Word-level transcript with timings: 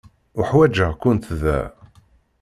Uḥwaǧeɣ-kent 0.39 1.27
da. 1.41 1.59